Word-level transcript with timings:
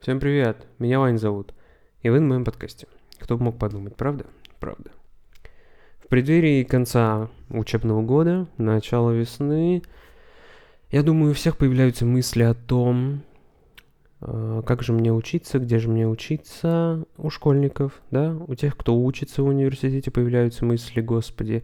Всем 0.00 0.18
привет, 0.18 0.66
меня 0.78 0.98
Вань 0.98 1.18
зовут, 1.18 1.52
и 2.00 2.08
вы 2.08 2.20
на 2.20 2.28
моем 2.28 2.42
подкасте. 2.46 2.86
Кто 3.18 3.36
бы 3.36 3.44
мог 3.44 3.58
подумать, 3.58 3.96
правда? 3.96 4.24
Правда. 4.58 4.92
В 6.02 6.08
преддверии 6.08 6.64
конца 6.64 7.28
учебного 7.50 8.00
года, 8.00 8.46
начала 8.56 9.10
весны, 9.10 9.82
я 10.90 11.02
думаю, 11.02 11.32
у 11.32 11.34
всех 11.34 11.58
появляются 11.58 12.06
мысли 12.06 12.42
о 12.44 12.54
том, 12.54 13.20
э, 14.22 14.62
как 14.64 14.82
же 14.82 14.94
мне 14.94 15.12
учиться, 15.12 15.58
где 15.58 15.78
же 15.78 15.90
мне 15.90 16.08
учиться 16.08 17.04
у 17.18 17.28
школьников, 17.28 18.00
да, 18.10 18.34
у 18.48 18.54
тех, 18.54 18.78
кто 18.78 18.98
учится 18.98 19.42
в 19.42 19.48
университете, 19.48 20.10
появляются 20.10 20.64
мысли, 20.64 21.02
господи, 21.02 21.62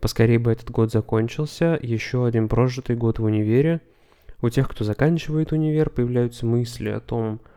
поскорее 0.00 0.38
бы 0.38 0.50
этот 0.52 0.70
год 0.70 0.90
закончился, 0.90 1.78
еще 1.82 2.24
один 2.24 2.48
прожитый 2.48 2.96
год 2.96 3.18
в 3.18 3.24
универе. 3.24 3.82
У 4.40 4.48
тех, 4.48 4.70
кто 4.70 4.84
заканчивает 4.84 5.52
универ, 5.52 5.90
появляются 5.90 6.46
мысли 6.46 6.88
о 6.88 7.00
том, 7.00 7.40
что 7.40 7.53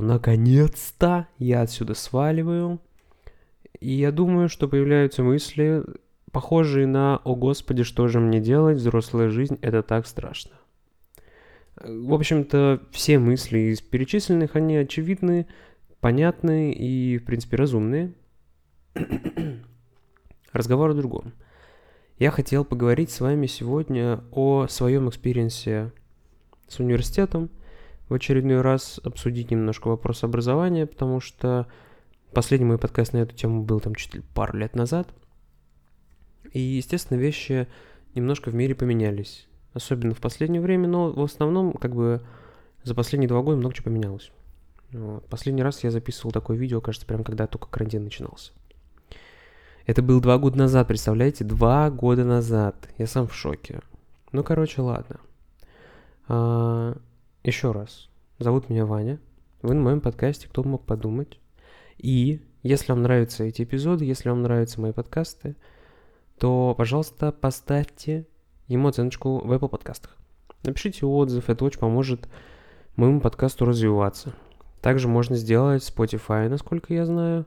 наконец-то 0.00 1.26
я 1.38 1.62
отсюда 1.62 1.94
сваливаю. 1.94 2.80
И 3.80 3.90
я 3.90 4.12
думаю, 4.12 4.48
что 4.48 4.68
появляются 4.68 5.24
мысли, 5.24 5.82
похожие 6.30 6.86
на 6.86 7.16
«О 7.24 7.34
Господи, 7.34 7.82
что 7.82 8.06
же 8.06 8.20
мне 8.20 8.38
делать? 8.38 8.78
Взрослая 8.78 9.30
жизнь– 9.30 9.58
это 9.62 9.82
так 9.82 10.06
страшно». 10.06 10.52
В 11.76 12.14
общем-то, 12.14 12.82
все 12.92 13.18
мысли 13.18 13.72
из 13.72 13.80
перечисленных, 13.80 14.54
они 14.54 14.76
очевидны, 14.76 15.48
понятны 15.98 16.72
и, 16.72 17.18
в 17.18 17.24
принципе, 17.24 17.56
разумные. 17.56 18.12
Разговор 20.52 20.90
о 20.90 20.94
другом. 20.94 21.32
Я 22.16 22.30
хотел 22.30 22.64
поговорить 22.64 23.10
с 23.10 23.20
вами 23.20 23.46
сегодня 23.46 24.22
о 24.30 24.68
своем 24.68 25.08
experience 25.08 25.90
с 26.68 26.78
университетом– 26.78 27.50
в 28.08 28.14
очередной 28.14 28.60
раз 28.60 29.00
обсудить 29.02 29.50
немножко 29.50 29.88
вопрос 29.88 30.24
образования, 30.24 30.86
потому 30.86 31.20
что 31.20 31.66
последний 32.32 32.66
мой 32.66 32.78
подкаст 32.78 33.12
на 33.12 33.18
эту 33.18 33.34
тему 33.34 33.62
был 33.62 33.80
там 33.80 33.94
чуть 33.94 34.14
ли 34.14 34.22
пару 34.34 34.58
лет 34.58 34.74
назад. 34.74 35.08
И, 36.52 36.60
естественно, 36.60 37.18
вещи 37.18 37.66
немножко 38.14 38.50
в 38.50 38.54
мире 38.54 38.74
поменялись. 38.74 39.46
Особенно 39.72 40.14
в 40.14 40.20
последнее 40.20 40.62
время, 40.62 40.86
но 40.86 41.10
в 41.10 41.22
основном, 41.22 41.72
как 41.72 41.94
бы, 41.94 42.22
за 42.84 42.94
последние 42.94 43.28
два 43.28 43.42
года 43.42 43.56
много 43.56 43.74
чего 43.74 43.86
поменялось. 43.86 44.30
Последний 45.28 45.62
раз 45.62 45.82
я 45.82 45.90
записывал 45.90 46.30
такое 46.30 46.56
видео, 46.56 46.80
кажется, 46.80 47.06
прям 47.06 47.24
когда 47.24 47.48
только 47.48 47.66
карантин 47.66 48.04
начинался. 48.04 48.52
Это 49.86 50.02
был 50.02 50.20
два 50.20 50.38
года 50.38 50.56
назад, 50.58 50.86
представляете? 50.86 51.44
Два 51.44 51.90
года 51.90 52.24
назад. 52.24 52.88
Я 52.96 53.06
сам 53.06 53.26
в 53.26 53.34
шоке. 53.34 53.80
Ну, 54.32 54.42
короче, 54.44 54.80
ладно. 54.80 55.20
А, 56.28 56.96
еще 57.44 57.72
раз, 57.72 58.08
зовут 58.38 58.70
меня 58.70 58.86
Ваня. 58.86 59.20
Вы 59.60 59.74
на 59.74 59.82
моем 59.82 60.00
подкасте 60.00 60.48
«Кто 60.48 60.62
мог 60.62 60.86
подумать?». 60.86 61.38
И 61.98 62.40
если 62.62 62.92
вам 62.92 63.02
нравятся 63.02 63.44
эти 63.44 63.62
эпизоды, 63.62 64.06
если 64.06 64.30
вам 64.30 64.40
нравятся 64.40 64.80
мои 64.80 64.92
подкасты, 64.92 65.54
то, 66.38 66.74
пожалуйста, 66.74 67.32
поставьте 67.32 68.26
ему 68.66 68.88
оценочку 68.88 69.46
в 69.46 69.52
Apple 69.52 69.68
подкастах. 69.68 70.16
Напишите 70.62 71.04
отзыв, 71.04 71.50
это 71.50 71.66
очень 71.66 71.80
поможет 71.80 72.28
моему 72.96 73.20
подкасту 73.20 73.66
развиваться. 73.66 74.34
Также 74.80 75.06
можно 75.06 75.36
сделать 75.36 75.82
Spotify, 75.82 76.48
насколько 76.48 76.94
я 76.94 77.04
знаю. 77.04 77.46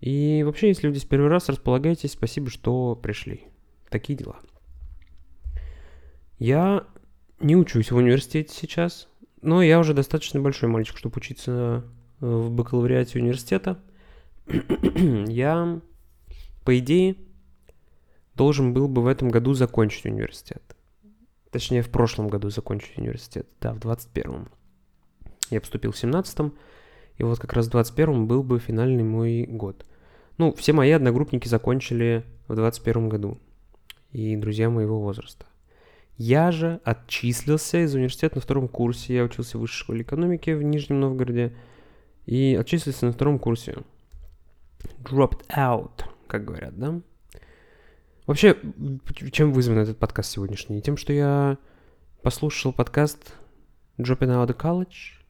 И 0.00 0.42
вообще, 0.42 0.68
если 0.68 0.88
вы 0.88 0.94
здесь 0.94 1.06
первый 1.06 1.28
раз, 1.28 1.50
располагайтесь. 1.50 2.12
Спасибо, 2.12 2.48
что 2.48 2.96
пришли. 2.96 3.44
Такие 3.90 4.18
дела. 4.18 4.36
Я 6.38 6.86
не 7.40 7.56
учусь 7.56 7.90
в 7.90 7.96
университете 7.96 8.54
сейчас. 8.54 9.08
Но 9.44 9.62
я 9.62 9.78
уже 9.78 9.92
достаточно 9.92 10.40
большой 10.40 10.70
мальчик, 10.70 10.96
чтобы 10.96 11.18
учиться 11.18 11.84
э, 12.22 12.26
в 12.26 12.50
бакалавриате 12.50 13.18
университета. 13.18 13.78
я, 15.28 15.82
по 16.64 16.78
идее, 16.78 17.16
должен 18.34 18.72
был 18.72 18.88
бы 18.88 19.02
в 19.02 19.06
этом 19.06 19.28
году 19.28 19.52
закончить 19.52 20.06
университет. 20.06 20.62
Точнее, 21.50 21.82
в 21.82 21.90
прошлом 21.90 22.28
году 22.28 22.48
закончить 22.48 22.96
университет. 22.96 23.46
Да, 23.60 23.74
в 23.74 23.80
21-м. 23.80 24.48
Я 25.50 25.60
поступил 25.60 25.92
в 25.92 26.02
17-м, 26.02 26.54
и 27.18 27.22
вот 27.22 27.38
как 27.38 27.52
раз 27.52 27.66
в 27.68 27.74
21-м 27.74 28.26
был 28.26 28.42
бы 28.42 28.58
финальный 28.58 29.04
мой 29.04 29.44
год. 29.44 29.84
Ну, 30.38 30.54
все 30.54 30.72
мои 30.72 30.90
одногруппники 30.90 31.48
закончили 31.48 32.24
в 32.48 32.54
21 32.54 33.10
году. 33.10 33.38
И 34.10 34.36
друзья 34.36 34.70
моего 34.70 34.98
возраста. 35.02 35.44
Я 36.16 36.52
же 36.52 36.80
отчислился 36.84 37.84
из 37.84 37.94
университета 37.94 38.36
на 38.36 38.40
втором 38.40 38.68
курсе. 38.68 39.16
Я 39.16 39.24
учился 39.24 39.58
в 39.58 39.62
высшей 39.62 39.80
школе 39.80 40.02
экономики 40.02 40.50
в 40.50 40.62
Нижнем 40.62 41.00
Новгороде. 41.00 41.54
И 42.26 42.56
отчислился 42.58 43.06
на 43.06 43.12
втором 43.12 43.38
курсе. 43.38 43.76
Dropped 45.02 45.46
out, 45.48 46.04
как 46.26 46.44
говорят, 46.44 46.78
да? 46.78 47.00
Вообще, 48.26 48.56
чем 49.32 49.52
вызван 49.52 49.78
этот 49.78 49.98
подкаст 49.98 50.30
сегодняшний? 50.30 50.80
Тем, 50.80 50.96
что 50.96 51.12
я 51.12 51.58
послушал 52.22 52.72
подкаст 52.72 53.34
Dropping 53.98 54.30
Out 54.30 54.48
of 54.48 54.56
College 54.56 55.20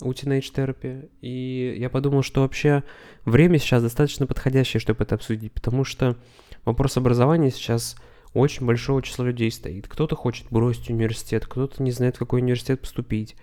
у 0.00 0.10
Teenage 0.10 0.52
Therapy, 0.52 1.08
и 1.20 1.76
я 1.78 1.88
подумал, 1.88 2.22
что 2.22 2.40
вообще 2.40 2.82
время 3.24 3.58
сейчас 3.58 3.82
достаточно 3.82 4.26
подходящее, 4.26 4.80
чтобы 4.80 5.04
это 5.04 5.14
обсудить, 5.14 5.52
потому 5.52 5.84
что 5.84 6.16
вопрос 6.64 6.96
образования 6.96 7.50
сейчас 7.50 7.96
очень 8.34 8.66
большого 8.66 9.02
числа 9.02 9.26
людей 9.26 9.50
стоит. 9.50 9.88
Кто-то 9.88 10.16
хочет 10.16 10.46
бросить 10.50 10.90
университет, 10.90 11.46
кто-то 11.46 11.82
не 11.82 11.90
знает, 11.90 12.16
в 12.16 12.20
какой 12.20 12.40
университет 12.40 12.80
поступить, 12.80 13.36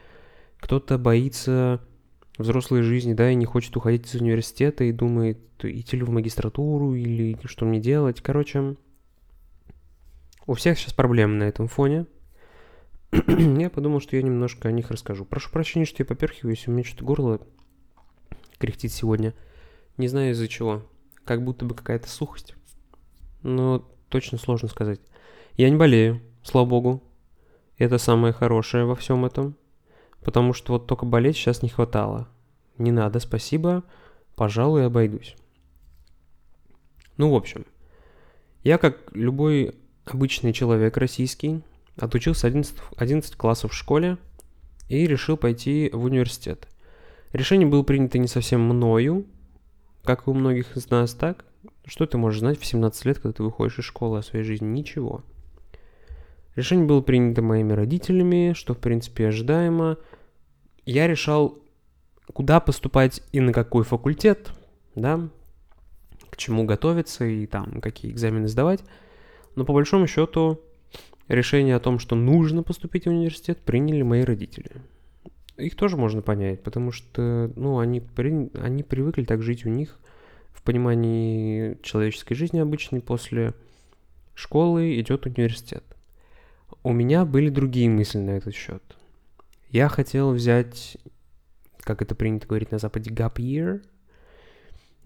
кто-то 0.59 0.97
боится 0.97 1.81
взрослой 2.38 2.81
жизни, 2.81 3.13
да, 3.13 3.31
и 3.31 3.35
не 3.35 3.45
хочет 3.45 3.75
уходить 3.78 4.07
из 4.07 4.19
университета 4.19 4.83
и 4.85 4.91
думает, 4.91 5.39
идти 5.61 5.97
ли 5.97 6.03
в 6.03 6.09
магистратуру 6.09 6.95
или 6.95 7.38
что 7.45 7.66
мне 7.66 7.79
делать. 7.79 8.22
Короче, 8.22 8.75
у 10.47 10.53
всех 10.53 10.79
сейчас 10.79 10.94
проблемы 10.94 11.35
на 11.35 11.44
этом 11.44 11.67
фоне. 11.67 12.07
я 13.11 13.69
подумал, 13.69 13.99
что 13.99 14.16
я 14.16 14.23
немножко 14.23 14.69
о 14.69 14.72
них 14.72 14.89
расскажу. 14.89 15.25
Прошу 15.25 15.51
прощения, 15.51 15.85
что 15.85 15.97
я 15.99 16.05
поперхиваюсь, 16.05 16.67
у 16.67 16.72
меня 16.72 16.83
что-то 16.83 17.05
горло 17.05 17.41
кряхтит 18.57 18.91
сегодня. 18.91 19.33
Не 19.97 20.07
знаю 20.07 20.31
из-за 20.31 20.47
чего. 20.47 20.85
Как 21.25 21.44
будто 21.44 21.66
бы 21.66 21.75
какая-то 21.75 22.09
сухость. 22.09 22.55
Но 23.44 23.88
точно 24.09 24.38
сложно 24.38 24.68
сказать. 24.68 25.00
Я 25.56 25.70
не 25.70 25.75
болею, 25.75 26.22
слава 26.44 26.66
богу. 26.66 27.03
Это 27.78 27.97
самое 27.97 28.34
хорошее 28.34 28.86
во 28.86 28.96
всем 28.96 29.25
этом. 29.25 29.56
Потому 30.22 30.53
что 30.53 30.74
вот 30.74 30.88
только 30.88 31.06
болеть 31.06 31.38
сейчас 31.38 31.62
не 31.62 31.70
хватало. 31.70 32.28
Не 32.78 32.92
надо, 32.92 33.20
спасибо. 33.20 33.84
Пожалуй, 34.36 34.86
обойдусь. 34.86 35.36
Ну, 37.18 37.31
в 37.31 37.36
общем. 37.36 37.66
Я, 38.64 38.78
как 38.78 38.97
любой 39.14 39.75
обычный 40.06 40.53
человек 40.53 40.97
российский, 40.97 41.62
отучился 41.97 42.47
11, 42.47 42.76
11 42.97 43.36
классов 43.36 43.72
в 43.72 43.76
школе 43.76 44.18
и 44.88 45.06
решил 45.08 45.38
пойти 45.38 45.90
в 45.94 46.03
университет. 46.03 46.68
Решение 47.31 47.68
было 47.68 47.84
принято 47.84 48.18
не 48.18 48.28
совсем 48.28 48.62
мною, 48.62 49.26
как 50.03 50.28
и 50.28 50.30
у 50.30 50.34
многих 50.34 50.76
из 50.76 50.90
нас, 50.90 51.14
так? 51.14 51.46
Что 51.89 52.05
ты 52.05 52.19
можешь 52.19 52.41
знать 52.41 52.59
в 52.59 52.66
17 52.66 53.05
лет, 53.05 53.17
когда 53.17 53.33
ты 53.33 53.41
выходишь 53.41 53.79
из 53.79 53.85
школы 53.85 54.19
о 54.19 54.22
своей 54.22 54.45
жизни? 54.45 54.67
Ничего. 54.67 55.23
Решение 56.55 56.85
было 56.85 57.01
принято 57.01 57.41
моими 57.41 57.73
родителями, 57.73 58.53
что 58.55 58.75
в 58.75 58.77
принципе 58.77 59.27
ожидаемо. 59.27 59.97
Я 60.85 61.07
решал, 61.07 61.57
куда 62.31 62.59
поступать 62.59 63.23
и 63.31 63.39
на 63.39 63.53
какой 63.53 63.83
факультет, 63.83 64.51
да, 64.94 65.29
к 66.29 66.38
чему 66.38 66.63
готовиться 66.63 67.25
и 67.25 67.47
там 67.47 67.81
какие 67.81 68.11
экзамены 68.11 68.47
сдавать. 68.47 68.83
Но 69.55 69.66
по 69.66 69.73
большому 69.73 70.05
счету 70.05 70.61
решение 71.28 71.75
о 71.75 71.79
том, 71.79 71.97
что 71.97 72.16
нужно 72.16 72.61
поступить 72.61 73.05
в 73.05 73.09
университет, 73.09 73.57
приняли 73.61 74.03
мои 74.03 74.22
родители. 74.22 74.73
Их 75.57 75.75
тоже 75.75 75.97
можно 75.97 76.22
понять, 76.22 76.61
потому 76.61 76.91
что, 76.91 77.51
ну, 77.55 77.79
они, 77.79 77.99
при... 77.99 78.52
они 78.59 78.84
привыкли 78.84 79.23
так 79.23 79.41
жить 79.41 79.66
у 79.66 79.69
них– 79.69 79.97
в 80.59 80.64
понимании 80.64 81.78
человеческой 81.82 82.35
жизни 82.35 82.59
обычной 82.59 83.00
после 83.00 83.53
школы 84.35 85.00
идет 85.00 85.26
университет. 85.26 85.84
У 86.84 86.91
меня 86.91 87.23
были 87.23 87.50
другие 87.50 87.90
мысли 87.90 88.17
на 88.17 88.32
этот 88.32 88.53
счет. 88.53 88.84
Я 89.70 89.88
хотел 89.88 90.32
взять, 90.32 90.97
как 91.79 92.02
это 92.02 92.14
принято 92.14 92.46
говорить 92.46 92.72
на 92.72 92.78
Западе, 92.78 93.09
gap 93.09 93.35
year, 93.35 93.82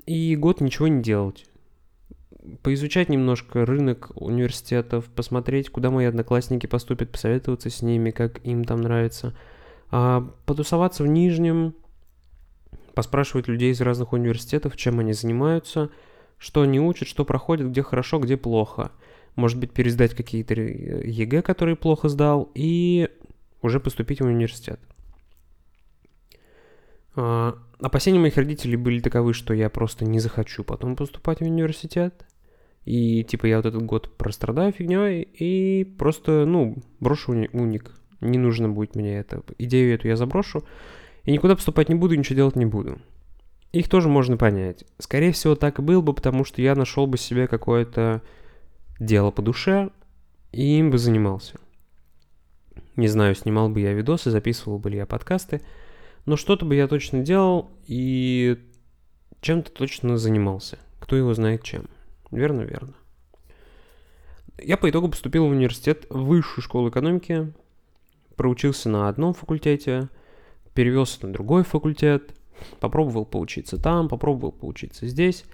и 0.08 0.36
год 0.36 0.60
ничего 0.60 0.88
не 0.88 1.04
делать. 1.04 1.46
Поизучать 2.64 3.10
немножко 3.10 3.64
рынок 3.64 4.12
университетов, 4.16 5.06
посмотреть, 5.06 5.70
куда 5.70 5.92
мои 5.92 6.08
одноклассники 6.08 6.66
поступят, 6.66 7.12
посоветоваться 7.12 7.70
с 7.70 7.84
ними, 7.84 8.10
как 8.10 8.44
им 8.44 8.66
там 8.66 8.82
нравится. 8.82 9.36
А, 9.92 10.28
потусоваться 10.48 11.04
в 11.04 11.08
Нижнем, 11.08 11.76
поспрашивать 12.94 13.48
людей 13.48 13.72
из 13.72 13.82
разных 13.82 14.14
университетов, 14.14 14.78
чем 14.78 15.00
они 15.00 15.14
занимаются, 15.14 15.90
что 16.38 16.62
они 16.62 16.80
учат, 16.80 17.08
что 17.08 17.26
проходят, 17.26 17.70
где 17.70 17.82
хорошо, 17.84 18.20
где 18.20 18.38
плохо. 18.38 18.92
Может 19.36 19.60
быть, 19.60 19.72
пересдать 19.72 20.14
какие-то 20.14 20.54
ЕГЭ, 20.54 21.42
которые 21.42 21.76
плохо 21.76 22.10
сдал, 22.10 22.52
и 22.54 23.10
уже 23.62 23.80
поступить 23.80 24.22
в 24.22 24.26
университет. 24.26 24.80
А, 27.16 27.58
опасения 27.80 28.20
моих 28.20 28.38
родителей 28.38 28.76
были 28.76 29.00
таковы, 29.00 29.34
что 29.34 29.54
я 29.54 29.70
просто 29.70 30.06
не 30.06 30.20
захочу 30.20 30.64
потом 30.64 30.96
поступать 30.96 31.40
в 31.40 31.44
университет. 31.44 32.26
И 32.86 33.24
типа 33.24 33.46
я 33.46 33.58
вот 33.58 33.66
этот 33.66 33.84
год 33.84 34.18
прострадаю 34.18 34.74
фигней 34.74 35.22
и 35.22 35.86
просто, 35.86 36.46
ну, 36.46 36.78
брошу 37.00 37.34
уни- 37.34 37.50
уник. 37.54 37.92
Не 38.20 38.38
нужно 38.38 38.70
будет 38.70 38.96
мне 38.96 39.18
это. 39.18 39.44
Идею 39.58 39.96
эту 39.96 40.08
я 40.08 40.16
заброшу. 40.16 40.64
И 41.26 41.32
никуда 41.32 41.56
поступать 41.56 41.90
не 41.90 41.96
буду, 41.96 42.16
ничего 42.16 42.36
делать 42.36 42.56
не 42.56 42.66
буду. 42.66 43.00
Их 43.72 43.90
тоже 43.90 44.08
можно 44.08 44.38
понять. 44.38 44.84
Скорее 45.00 45.32
всего, 45.32 45.56
так 45.56 45.80
и 45.80 45.82
было 45.82 46.02
бы, 46.02 46.14
потому 46.14 46.44
что 46.44 46.62
я 46.62 46.76
нашел 46.76 47.08
бы 47.08 47.18
себе 47.18 47.48
какое-то 47.48 48.22
дело 49.00 49.32
по 49.32 49.42
душе 49.42 49.90
и 50.52 50.78
им 50.78 50.92
бы 50.92 50.98
занимался. 50.98 51.60
Не 52.96 53.08
знаю, 53.08 53.34
снимал 53.36 53.70
бы 53.70 53.82
я 53.82 53.94
видосы, 53.94 54.30
записывал 54.30 54.78
бы 54.78 54.92
ли 54.92 54.98
я 54.98 55.06
подкасты, 55.06 55.62
но 56.26 56.38
что-то 56.38 56.66
бы 56.66 56.76
я 56.76 56.88
точно 56.88 57.22
делал 57.22 57.72
и 57.88 58.60
чем-то 59.42 59.72
точно 59.72 60.18
занимался. 60.18 60.78
Кто 61.00 61.16
его 61.16 61.34
знает 61.34 61.64
чем. 61.64 61.90
Верно, 62.30 62.62
верно. 62.62 62.94
Я 64.62 64.78
по 64.78 64.90
итогу 64.90 65.10
поступил 65.10 65.48
в 65.48 65.52
университет, 65.52 66.06
высшую 66.10 66.64
школу 66.64 66.90
экономики, 66.90 67.52
проучился 68.36 68.90
на 68.90 69.10
одном 69.10 69.34
факультете, 69.34 70.10
перевелся 70.74 71.26
на 71.26 71.34
другой 71.34 71.64
факультет, 71.64 72.36
попробовал 72.80 73.26
поучиться 73.26 73.78
там, 73.78 74.08
попробовал 74.10 74.52
поучиться 74.52 75.08
здесь. 75.08 75.46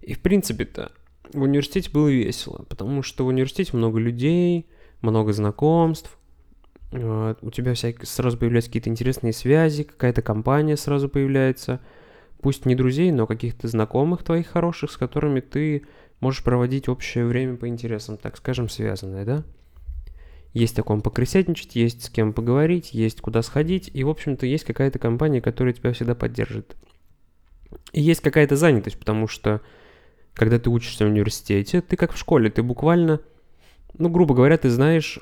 И 0.00 0.14
в 0.14 0.20
принципе-то 0.20 0.92
в 1.32 1.42
университете 1.42 1.90
было 1.90 2.08
весело, 2.08 2.64
потому 2.68 3.02
что 3.02 3.24
в 3.24 3.28
университете 3.28 3.76
много 3.76 3.98
людей, 3.98 4.66
много 5.00 5.32
знакомств, 5.32 6.18
у 6.92 7.50
тебя 7.50 7.74
всякие, 7.74 8.06
сразу 8.06 8.38
появляются 8.38 8.70
какие-то 8.70 8.90
интересные 8.90 9.32
связи, 9.32 9.82
какая-то 9.82 10.22
компания 10.22 10.76
сразу 10.76 11.08
появляется, 11.08 11.80
пусть 12.40 12.66
не 12.66 12.76
друзей, 12.76 13.10
но 13.10 13.26
каких-то 13.26 13.66
знакомых 13.66 14.22
твоих 14.22 14.46
хороших, 14.46 14.92
с 14.92 14.96
которыми 14.96 15.40
ты 15.40 15.84
можешь 16.20 16.44
проводить 16.44 16.88
общее 16.88 17.26
время 17.26 17.56
по 17.56 17.66
интересам, 17.66 18.16
так 18.16 18.36
скажем, 18.36 18.68
связанное, 18.68 19.24
да? 19.24 19.44
Есть 20.54 20.78
о 20.78 20.84
ком 20.84 21.02
покрысятничать, 21.02 21.74
есть 21.74 22.04
с 22.04 22.08
кем 22.08 22.32
поговорить, 22.32 22.94
есть 22.94 23.20
куда 23.20 23.42
сходить, 23.42 23.90
и, 23.92 24.04
в 24.04 24.08
общем-то, 24.08 24.46
есть 24.46 24.64
какая-то 24.64 25.00
компания, 25.00 25.40
которая 25.40 25.74
тебя 25.74 25.92
всегда 25.92 26.14
поддержит. 26.14 26.76
И 27.92 28.00
есть 28.00 28.20
какая-то 28.20 28.54
занятость, 28.54 28.96
потому 28.96 29.26
что, 29.26 29.62
когда 30.32 30.60
ты 30.60 30.70
учишься 30.70 31.04
в 31.04 31.08
университете, 31.08 31.80
ты 31.80 31.96
как 31.96 32.12
в 32.12 32.18
школе, 32.18 32.50
ты 32.50 32.62
буквально, 32.62 33.20
ну, 33.98 34.08
грубо 34.08 34.32
говоря, 34.32 34.56
ты 34.56 34.70
знаешь, 34.70 35.18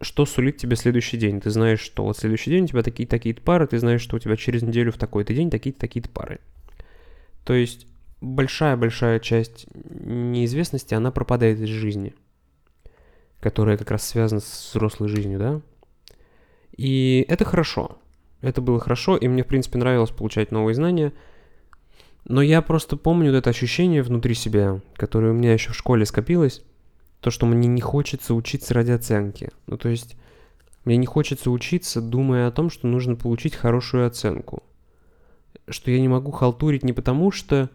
что 0.00 0.26
сулит 0.26 0.56
тебе 0.56 0.74
следующий 0.74 1.18
день. 1.18 1.40
Ты 1.40 1.50
знаешь, 1.50 1.80
что 1.80 2.02
вот 2.02 2.18
следующий 2.18 2.50
день 2.50 2.64
у 2.64 2.66
тебя 2.66 2.82
такие-такие-то 2.82 3.40
пары, 3.40 3.68
ты 3.68 3.78
знаешь, 3.78 4.00
что 4.00 4.16
у 4.16 4.18
тебя 4.18 4.36
через 4.36 4.62
неделю 4.62 4.90
в 4.90 4.98
такой-то 4.98 5.34
день 5.34 5.50
такие-то 5.50 5.78
такие-то 5.78 6.08
пары. 6.08 6.40
То 7.44 7.54
есть 7.54 7.86
большая-большая 8.20 9.20
часть 9.20 9.68
неизвестности, 9.72 10.94
она 10.94 11.12
пропадает 11.12 11.60
из 11.60 11.68
жизни– 11.68 12.12
которая 13.40 13.76
как 13.76 13.90
раз 13.90 14.06
связана 14.06 14.40
с 14.40 14.70
взрослой 14.70 15.08
жизнью, 15.08 15.38
да. 15.38 15.60
И 16.76 17.24
это 17.28 17.44
хорошо. 17.44 17.98
Это 18.40 18.60
было 18.60 18.78
хорошо, 18.78 19.16
и 19.16 19.26
мне, 19.28 19.42
в 19.42 19.46
принципе, 19.46 19.78
нравилось 19.78 20.10
получать 20.10 20.52
новые 20.52 20.74
знания. 20.74 21.12
Но 22.24 22.42
я 22.42 22.62
просто 22.62 22.96
помню 22.96 23.32
это 23.32 23.50
ощущение 23.50 24.02
внутри 24.02 24.34
себя, 24.34 24.80
которое 24.94 25.32
у 25.32 25.34
меня 25.34 25.52
еще 25.52 25.72
в 25.72 25.76
школе 25.76 26.06
скопилось, 26.06 26.62
то, 27.20 27.30
что 27.30 27.46
мне 27.46 27.66
не 27.66 27.80
хочется 27.80 28.34
учиться 28.34 28.74
ради 28.74 28.92
оценки. 28.92 29.50
Ну, 29.66 29.76
то 29.76 29.88
есть, 29.88 30.16
мне 30.84 30.96
не 30.96 31.06
хочется 31.06 31.50
учиться, 31.50 32.00
думая 32.00 32.46
о 32.46 32.52
том, 32.52 32.70
что 32.70 32.86
нужно 32.86 33.16
получить 33.16 33.56
хорошую 33.56 34.06
оценку. 34.06 34.62
Что 35.68 35.90
я 35.90 36.00
не 36.00 36.08
могу 36.08 36.30
халтурить 36.30 36.84
не 36.84 36.92
потому, 36.92 37.30
что 37.30 37.70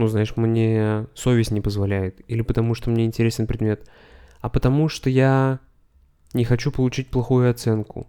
ну, 0.00 0.06
знаешь, 0.06 0.34
мне 0.36 1.06
совесть 1.14 1.50
не 1.50 1.60
позволяет, 1.60 2.22
или 2.26 2.40
потому 2.40 2.74
что 2.74 2.88
мне 2.88 3.04
интересен 3.04 3.46
предмет, 3.46 3.86
а 4.40 4.48
потому 4.48 4.88
что 4.88 5.10
я 5.10 5.60
не 6.32 6.44
хочу 6.44 6.72
получить 6.72 7.08
плохую 7.08 7.50
оценку. 7.50 8.06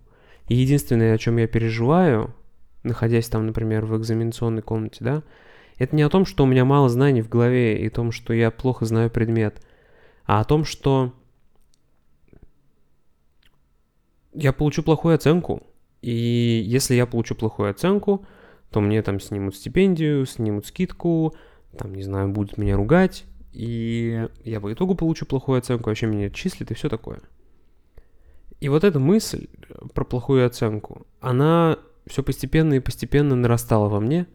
И 0.47 0.55
единственное, 0.55 1.13
о 1.13 1.17
чем 1.17 1.35
я 1.35 1.47
переживаю, 1.47 2.33
находясь 2.83 3.27
там, 3.27 3.45
например, 3.45 3.85
в 3.85 3.97
экзаменационной 3.97 4.61
комнате, 4.61 5.03
да, 5.03 5.23
это 5.77 5.93
не 5.95 6.03
о 6.03 6.09
том, 6.09 6.25
что 6.25 6.45
у 6.45 6.47
меня 6.47 6.63
мало 6.63 6.87
знаний 6.87 7.21
в 7.21 7.27
голове 7.27 7.77
и 7.77 7.87
о 7.87 7.91
том, 7.91 8.13
что 8.13 8.33
я 8.33 8.51
плохо 8.51 8.85
знаю 8.85 9.09
предмет, 9.09 9.61
а 10.25 10.39
о 10.39 10.45
том, 10.45 10.63
что 10.63 11.13
я 14.33 14.53
получу 14.53 14.81
плохую 14.81 15.15
оценку. 15.15 15.63
И 16.01 16.63
если 16.65 16.95
я 16.95 17.05
получу 17.05 17.35
плохую 17.35 17.69
оценку, 17.69 18.25
то 18.69 18.79
мне 18.79 19.01
там 19.01 19.19
снимут 19.19 19.55
стипендию, 19.57 20.25
снимут 20.25 20.65
скидку, 20.65 21.35
там, 21.77 21.95
не 21.95 22.03
знаю, 22.03 22.29
будут 22.29 22.57
меня 22.57 22.75
ругать, 22.75 23.25
и 23.53 24.27
я 24.43 24.59
по 24.59 24.71
итогу 24.71 24.95
получу 24.95 25.25
плохую 25.25 25.59
оценку, 25.59 25.89
вообще 25.89 26.07
меня 26.07 26.27
отчислят 26.27 26.71
и 26.71 26.73
все 26.73 26.89
такое. 26.89 27.19
И 28.59 28.69
вот 28.69 28.83
эта 28.83 28.99
мысль 28.99 29.47
про 29.93 30.05
плохую 30.05 30.45
оценку, 30.45 31.05
она 31.19 31.79
все 32.07 32.23
постепенно 32.23 32.75
и 32.75 32.79
постепенно 32.79 33.35
нарастала 33.35 33.89
во 33.89 33.99
мне, 33.99 34.27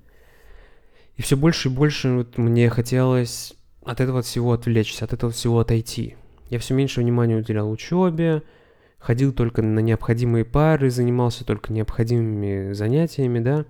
и 1.17 1.23
все 1.23 1.37
больше 1.37 1.69
и 1.69 1.73
больше 1.73 2.13
вот 2.13 2.37
мне 2.37 2.69
хотелось 2.69 3.55
от 3.85 4.01
этого 4.01 4.23
всего 4.23 4.53
отвлечься, 4.53 5.05
от 5.05 5.13
этого 5.13 5.33
всего 5.33 5.61
отойти. 5.61 6.17
Я 6.51 6.59
все 6.59 6.75
меньше 6.75 7.01
внимания 7.01 7.37
уделял 7.37 7.71
учебе, 7.71 8.43
ходил 8.99 9.33
только 9.33 9.63
на 9.63 9.79
необходимые 9.79 10.45
пары, 10.45 10.91
занимался 10.91 11.45
только 11.45 11.73
необходимыми 11.73 12.73
занятиями, 12.73 13.39
да, 13.39 13.65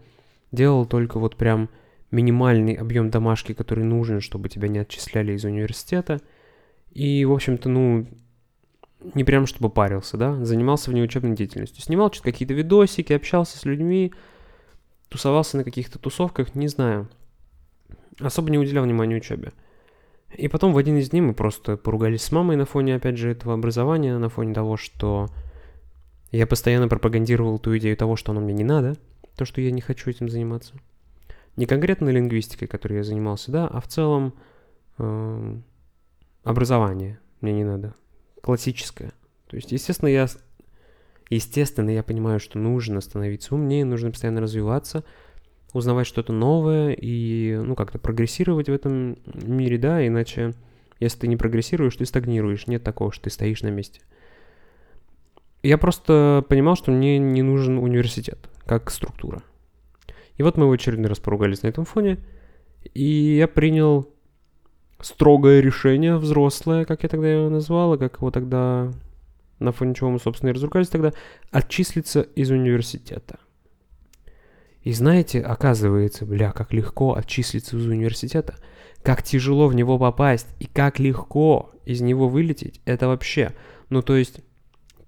делал 0.53 0.87
только 0.87 1.19
вот 1.19 1.37
прям 1.37 1.69
минимальный 2.17 2.73
объем 2.73 3.11
домашки, 3.11 3.53
который 3.53 3.85
нужен, 3.85 4.21
чтобы 4.21 4.49
тебя 4.49 4.69
не 4.69 4.79
отчисляли 4.79 5.35
из 5.35 5.45
университета. 5.45 6.21
И, 6.91 7.25
в 7.27 7.33
общем-то, 7.33 7.69
ну, 7.69 8.07
не 9.15 9.23
прям 9.23 9.47
чтобы 9.47 9.69
парился, 9.69 10.17
да, 10.17 10.43
занимался 10.45 10.91
внеучебной 10.91 11.37
деятельностью. 11.37 11.83
Снимал 11.83 12.11
что-то 12.11 12.33
какие-то 12.33 12.55
видосики, 12.55 13.13
общался 13.13 13.59
с 13.59 13.65
людьми, 13.65 14.13
тусовался 15.09 15.59
на 15.59 15.65
каких-то 15.65 15.99
тусовках, 15.99 16.55
не 16.55 16.69
знаю. 16.69 17.09
Особо 18.19 18.51
не 18.51 18.59
уделял 18.59 18.85
внимания 18.85 19.17
учебе. 19.17 19.53
И 20.35 20.49
потом 20.49 20.73
в 20.73 20.79
один 20.79 20.97
из 20.97 21.11
дней 21.11 21.21
мы 21.21 21.35
просто 21.35 21.77
поругались 21.77 22.23
с 22.23 22.33
мамой 22.33 22.57
на 22.57 22.65
фоне, 22.65 22.97
опять 22.97 23.19
же, 23.19 23.31
этого 23.31 23.55
образования, 23.55 24.17
на 24.17 24.31
фоне 24.31 24.55
того, 24.55 24.77
что 24.77 25.29
я 26.33 26.47
постоянно 26.47 26.89
пропагандировал 26.89 27.59
ту 27.59 27.77
идею 27.77 27.97
того, 27.97 28.17
что 28.17 28.33
оно 28.33 28.41
мне 28.41 28.55
не 28.55 28.65
надо, 28.65 28.97
то, 29.37 29.45
что 29.45 29.61
я 29.61 29.71
не 29.71 29.83
хочу 29.83 30.11
этим 30.11 30.29
заниматься 30.29 30.75
не 31.57 31.67
конкретно 31.67 32.11
лингвистикой, 32.11 32.69
которой 32.69 32.99
я 32.99 33.03
занимался, 33.03 33.51
да, 33.51 33.67
а 33.67 33.81
в 33.81 33.89
целом 33.89 34.35
э, 34.99 35.57
образование 36.45 37.19
мне 37.41 37.53
не 37.53 37.65
надо, 37.65 37.95
классическое. 38.43 39.13
То 39.49 39.57
есть, 39.57 39.73
естественно, 39.73 40.09
я, 40.09 40.27
естественно, 41.31 41.91
я 41.91 42.03
понимаю, 42.03 42.41
что 42.41 42.59
нужно 42.59 43.01
становиться 43.01 43.55
умнее, 43.55 43.85
нужно 43.85 44.11
постоянно 44.11 44.41
развиваться, 44.41 45.05
узнавать 45.73 46.07
что-то 46.07 46.33
новое 46.33 46.93
и, 46.93 47.57
ну, 47.57 47.75
как-то 47.75 47.99
прогрессировать 47.99 48.69
в 48.69 48.73
этом 48.73 49.17
мире, 49.25 49.79
да, 49.79 50.07
иначе, 50.07 50.55
если 51.01 51.21
ты 51.21 51.29
не 51.29 51.37
прогрессируешь, 51.37 51.97
ты 51.97 52.05
стагнируешь, 52.07 52.67
нет 52.67 52.83
такого, 52.83 53.13
что 53.13 53.25
ты 53.25 53.31
стоишь 53.31 53.63
на 53.63 53.69
месте. 53.69 54.01
Я 55.63 55.79
просто 55.79 56.45
понимал, 56.49 56.77
что 56.77 56.93
мне 56.93 57.19
не 57.19 57.43
нужен 57.43 57.79
университет 57.79 58.39
как 58.67 58.91
структура. 58.91 59.43
И 60.37 60.43
вот 60.43 60.57
мы 60.57 60.69
в 60.69 60.73
очередной 60.73 61.09
раз 61.09 61.19
поругались 61.19 61.63
на 61.63 61.69
этом 61.69 61.85
фоне, 61.85 62.19
и 62.95 63.37
я 63.37 63.49
принял 63.49 64.09
строгое 65.01 65.61
решение, 65.61 66.17
взрослое, 66.17 66.85
как 66.85 67.03
я 67.03 67.09
тогда 67.09 67.29
его 67.29 67.49
назвал, 67.49 67.95
и 67.95 67.99
как 67.99 68.17
его 68.17 68.31
тогда, 68.31 68.93
на 69.59 69.73
фоне 69.73 69.95
чего 69.95 70.11
мы, 70.11 70.19
собственно, 70.19 70.51
и 70.51 70.53
разругались 70.53 70.89
тогда, 70.89 71.13
отчислиться 71.51 72.23
из 72.23 72.51
университета. 72.51 73.39
И 74.83 74.93
знаете, 74.93 75.41
оказывается, 75.41 76.25
бля, 76.27 76.53
как 76.53 76.73
легко 76.73 77.15
отчислиться 77.17 77.77
из 77.77 77.87
университета, 77.87 78.57
как 79.03 79.23
тяжело 79.23 79.69
в 79.69 79.75
него 79.75 79.99
попасть, 79.99 80.47
и 80.61 80.67
как 80.67 80.99
легко 80.99 81.73
из 81.85 82.01
него 82.01 82.29
вылететь, 82.29 82.81
это 82.85 83.09
вообще, 83.09 83.53
ну 83.89 84.03
то 84.03 84.17
есть 84.17 84.41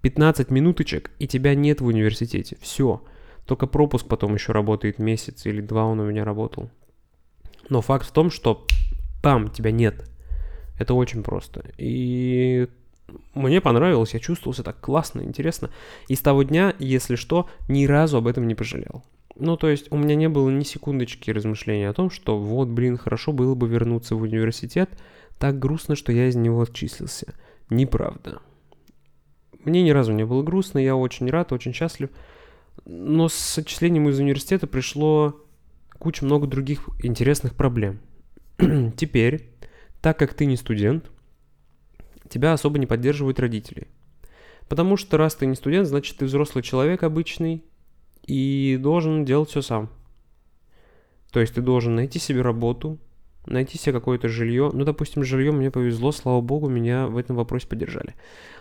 15 0.01 0.51
минуточек, 0.51 1.11
и 1.19 1.27
тебя 1.27 1.55
нет 1.55 1.81
в 1.81 1.85
университете, 1.85 2.57
все. 2.61 3.01
Только 3.49 3.65
пропуск 3.65 4.05
потом 4.05 4.35
еще 4.35 4.51
работает 4.51 4.99
месяц 4.99 5.47
или 5.47 5.59
два 5.59 5.83
он 5.85 5.99
у 5.99 6.05
меня 6.05 6.23
работал. 6.23 6.69
Но 7.67 7.81
факт 7.81 8.05
в 8.05 8.11
том, 8.11 8.29
что 8.29 8.67
пам, 9.23 9.49
тебя 9.49 9.71
нет. 9.71 10.07
Это 10.77 10.93
очень 10.93 11.23
просто. 11.23 11.65
И 11.79 12.67
мне 13.33 13.59
понравилось, 13.59 14.13
я 14.13 14.19
чувствовал 14.19 14.53
себя 14.53 14.65
так 14.65 14.79
классно, 14.79 15.21
интересно. 15.21 15.71
И 16.07 16.13
с 16.13 16.21
того 16.21 16.43
дня, 16.43 16.75
если 16.77 17.15
что, 17.15 17.49
ни 17.67 17.87
разу 17.87 18.17
об 18.17 18.27
этом 18.27 18.47
не 18.47 18.53
пожалел. 18.53 19.03
Ну, 19.35 19.57
то 19.57 19.67
есть 19.67 19.91
у 19.91 19.97
меня 19.97 20.13
не 20.13 20.29
было 20.29 20.51
ни 20.51 20.63
секундочки 20.63 21.31
размышления 21.31 21.89
о 21.89 21.93
том, 21.93 22.11
что 22.11 22.37
вот, 22.37 22.67
блин, 22.67 22.97
хорошо 22.97 23.31
было 23.31 23.55
бы 23.55 23.67
вернуться 23.67 24.15
в 24.15 24.21
университет. 24.21 24.91
Так 25.39 25.57
грустно, 25.57 25.95
что 25.95 26.11
я 26.11 26.27
из 26.27 26.35
него 26.35 26.61
отчислился. 26.61 27.33
Неправда. 27.71 28.43
Мне 29.65 29.81
ни 29.81 29.89
разу 29.89 30.13
не 30.13 30.23
было 30.23 30.43
грустно, 30.43 30.77
я 30.77 30.95
очень 30.95 31.31
рад, 31.31 31.51
очень 31.51 31.73
счастлив. 31.73 32.11
Но 32.85 33.29
с 33.29 33.57
отчислением 33.57 34.09
из 34.09 34.19
университета 34.19 34.67
пришло 34.67 35.45
куча 35.97 36.25
много 36.25 36.47
других 36.47 36.89
интересных 37.03 37.55
проблем. 37.55 37.99
Теперь, 38.97 39.49
так 40.01 40.17
как 40.17 40.33
ты 40.33 40.45
не 40.45 40.55
студент, 40.55 41.11
тебя 42.29 42.53
особо 42.53 42.79
не 42.79 42.85
поддерживают 42.85 43.39
родители. 43.39 43.87
Потому 44.67 44.97
что 44.97 45.17
раз 45.17 45.35
ты 45.35 45.45
не 45.45 45.55
студент, 45.55 45.87
значит 45.87 46.17
ты 46.17 46.25
взрослый 46.25 46.63
человек 46.63 47.03
обычный 47.03 47.63
и 48.25 48.77
должен 48.79 49.25
делать 49.25 49.49
все 49.49 49.61
сам. 49.61 49.89
То 51.31 51.39
есть 51.39 51.55
ты 51.55 51.61
должен 51.61 51.95
найти 51.95 52.19
себе 52.19 52.41
работу, 52.41 52.99
найти 53.45 53.77
себе 53.77 53.93
какое-то 53.93 54.29
жилье. 54.29 54.69
Ну, 54.73 54.83
допустим, 54.85 55.23
жилье 55.23 55.51
мне 55.51 55.71
повезло, 55.71 56.11
слава 56.11 56.41
богу, 56.41 56.69
меня 56.69 57.07
в 57.07 57.17
этом 57.17 57.35
вопросе 57.35 57.67
поддержали. 57.67 58.15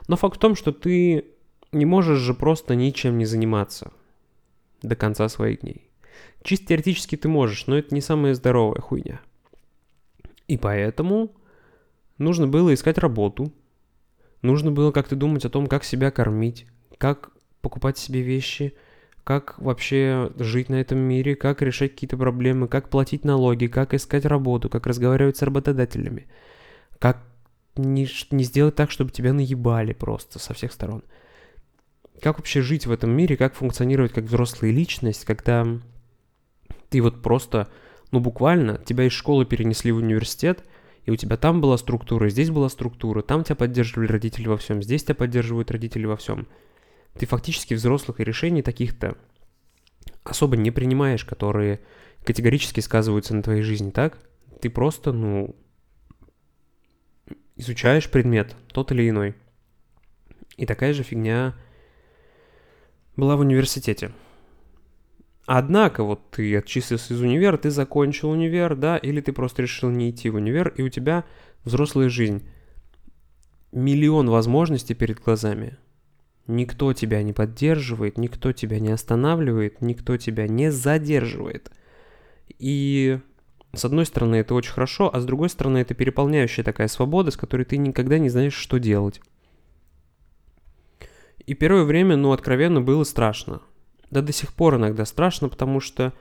Но 0.07 0.17
факт 0.17 0.37
в 0.37 0.41
том, 0.41 0.55
что 0.55 0.73
ты 0.73 1.27
не 1.73 1.85
можешь 1.85 2.19
же 2.19 2.35
просто 2.35 2.75
ничем 2.75 3.19
не 3.19 3.27
заниматься 3.27 3.93
до 4.83 4.97
конца 4.97 5.29
своих 5.29 5.61
дней. 5.61 5.91
Чисто 6.43 6.67
теоретически 6.67 7.17
ты 7.17 7.29
можешь, 7.29 7.67
но 7.67 7.79
это 7.79 7.95
не 7.95 8.01
самая 8.01 8.35
здоровая 8.35 8.81
хуйня. 8.81 9.21
И 10.47 10.57
поэтому 10.57 11.35
нужно 12.17 12.47
было 12.47 12.73
искать 12.73 12.99
работу, 12.99 13.53
нужно 14.43 14.73
было 14.73 14.93
как-то 14.93 15.17
думать 15.17 15.45
о 15.45 15.51
том, 15.51 15.67
как 15.67 15.85
себя 15.85 16.11
кормить, 16.11 16.67
как 16.97 17.31
покупать 17.61 17.99
себе 17.99 18.23
вещи, 18.23 18.75
как 19.25 19.59
вообще 19.59 20.33
жить 20.39 20.71
на 20.71 20.77
этом 20.77 20.99
мире, 20.99 21.37
как 21.37 21.61
решать 21.61 21.93
какие-то 21.93 22.17
проблемы, 22.17 22.67
как 22.67 22.89
платить 22.89 23.25
налоги, 23.25 23.67
как 23.67 23.93
искать 23.93 24.25
работу, 24.25 24.71
как 24.71 24.87
разговаривать 24.87 25.37
с 25.37 25.43
работодателями, 25.43 26.27
как 26.99 27.19
не, 27.77 28.09
не 28.31 28.45
сделать 28.45 28.75
так, 28.75 28.91
чтобы 28.91 29.11
тебя 29.11 29.33
наебали 29.33 29.93
просто 29.93 30.39
со 30.39 30.55
всех 30.55 30.73
сторон. 30.73 31.03
Как 32.21 32.39
вообще 32.39 32.63
жить 32.63 32.87
в 32.87 32.91
этом 32.91 33.11
мире, 33.11 33.37
как 33.37 33.55
функционировать 33.55 34.13
как 34.13 34.25
взрослая 34.25 34.71
личность, 34.71 35.25
когда 35.25 35.67
ты 36.91 37.01
вот 37.01 37.23
просто, 37.23 37.69
ну 38.11 38.21
буквально, 38.21 38.79
тебя 38.79 39.05
из 39.05 39.13
школы 39.13 39.45
перенесли 39.45 39.93
в 39.93 39.99
университет, 39.99 40.65
и 41.05 41.11
у 41.11 41.17
тебя 41.17 41.37
там 41.37 41.61
была 41.61 41.79
структура, 41.79 42.29
здесь 42.29 42.51
была 42.51 42.69
структура, 42.69 43.23
там 43.23 43.45
тебя 43.45 43.57
поддерживали 43.57 44.09
родители 44.09 44.49
во 44.49 44.57
всем, 44.57 44.83
здесь 44.83 45.05
тебя 45.05 45.15
поддерживают 45.15 45.71
родители 45.71 46.07
во 46.07 46.17
всем. 46.17 46.49
Ты 47.19 47.27
фактически 47.27 47.75
взрослых 47.75 48.21
решений 48.21 48.63
таких-то 48.63 49.17
особо 50.25 50.57
не 50.57 50.71
принимаешь, 50.71 51.25
которые 51.25 51.81
категорически 52.25 52.81
сказываются 52.81 53.35
на 53.35 53.43
твоей 53.43 53.63
жизни, 53.63 53.91
так? 53.91 54.19
Ты 54.61 54.71
просто, 54.71 55.13
ну, 55.13 55.57
изучаешь 57.57 58.11
предмет, 58.11 58.55
тот 58.73 58.93
или 58.93 59.09
иной. 59.09 59.35
И 60.57 60.67
такая 60.67 60.93
же 60.93 61.03
фигня 61.03 61.55
была 63.19 63.37
в 63.37 63.41
университете. 63.41 64.13
Однако, 65.45 66.05
вот 66.05 66.31
ты 66.31 66.57
отчислился 66.57 67.15
из 67.15 67.21
универа, 67.21 67.57
ты 67.57 67.71
закончил 67.71 68.31
универ, 68.31 68.77
да, 68.77 68.97
или 68.97 69.21
ты 69.21 69.33
просто 69.33 69.63
решил 69.63 69.91
не 69.91 70.11
идти 70.11 70.31
в 70.31 70.37
универ, 70.37 70.69
и 70.77 70.83
у 70.83 70.89
тебя 70.89 71.25
взрослая 71.65 72.09
жизнь. 72.09 72.47
Миллион 73.73 74.31
возможностей 74.31 74.95
перед 74.95 75.21
глазами. 75.21 75.79
Никто 76.47 76.93
тебя 76.93 77.23
не 77.23 77.33
поддерживает, 77.33 78.19
никто 78.19 78.53
тебя 78.53 78.79
не 78.79 78.91
останавливает, 78.91 79.83
никто 79.83 80.17
тебя 80.17 80.47
не 80.47 80.71
задерживает. 80.71 81.73
И 82.59 83.19
с 83.75 83.85
одной 83.85 84.07
стороны 84.07 84.37
это 84.37 84.55
очень 84.55 84.73
хорошо, 84.73 85.11
а 85.13 85.21
с 85.21 85.25
другой 85.25 85.49
стороны 85.49 85.79
это 85.79 85.93
переполняющая 85.93 86.63
такая 86.63 86.87
свобода, 86.87 87.33
с 87.33 87.37
которой 87.37 87.65
ты 87.65 87.79
никогда 87.79 88.19
не 88.19 88.29
знаешь, 88.29 88.55
что 88.55 88.79
делать. 88.79 89.21
И 91.49 91.55
первое 91.55 91.85
время, 91.85 92.15
ну, 92.17 92.33
откровенно 92.33 92.83
было 92.83 93.05
страшно. 93.05 93.63
Да 94.11 94.21
до 94.21 94.33
сих 94.33 94.53
пор 94.53 94.77
иногда 94.77 95.07
страшно, 95.07 95.49
потому 95.49 95.81
что 95.81 96.13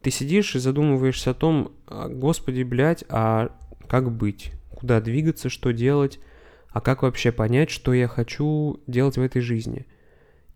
ты 0.00 0.10
сидишь 0.10 0.56
и 0.56 0.58
задумываешься 0.58 1.32
о 1.32 1.34
том, 1.34 1.72
«А, 1.86 2.08
господи, 2.08 2.62
блядь, 2.62 3.04
а 3.10 3.54
как 3.88 4.10
быть? 4.10 4.52
Куда 4.70 5.02
двигаться, 5.02 5.50
что 5.50 5.74
делать? 5.74 6.18
А 6.70 6.80
как 6.80 7.02
вообще 7.02 7.30
понять, 7.30 7.68
что 7.68 7.92
я 7.92 8.08
хочу 8.08 8.80
делать 8.86 9.18
в 9.18 9.20
этой 9.20 9.42
жизни? 9.42 9.84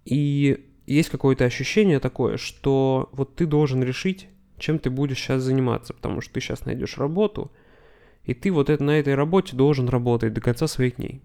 И 0.06 0.70
есть 0.86 1.10
какое-то 1.10 1.44
ощущение 1.44 2.00
такое, 2.00 2.38
что 2.38 3.10
вот 3.12 3.36
ты 3.36 3.44
должен 3.44 3.82
решить, 3.84 4.28
чем 4.56 4.78
ты 4.78 4.88
будешь 4.88 5.18
сейчас 5.18 5.42
заниматься, 5.42 5.92
потому 5.92 6.22
что 6.22 6.32
ты 6.32 6.40
сейчас 6.40 6.64
найдешь 6.64 6.96
работу, 6.96 7.52
и 8.24 8.32
ты 8.32 8.50
вот 8.50 8.70
это, 8.70 8.82
на 8.82 8.98
этой 8.98 9.16
работе 9.16 9.54
должен 9.54 9.86
работать 9.86 10.32
до 10.32 10.40
конца 10.40 10.66
своих 10.66 10.96
дней. 10.96 11.20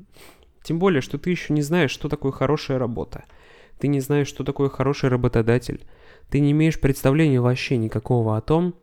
Тем 0.69 0.79
более, 0.79 1.01
что 1.01 1.17
ты 1.17 1.31
еще 1.31 1.51
не 1.51 1.61
знаешь, 1.61 1.91
что 1.91 2.07
такое 2.07 2.31
хорошая 2.31 2.77
работа– 2.77 3.25
ты 3.79 3.87
не 3.87 4.01
знаешь, 4.01 4.27
что 4.27 4.43
такое 4.43 4.69
хороший 4.69 5.09
работодатель, 5.09 5.85
ты 6.29 6.41
не 6.41 6.51
имеешь 6.51 6.79
представления 6.79 7.41
вообще 7.41 7.77
никакого 7.77 8.37
о 8.37 8.41
том, 8.41 8.75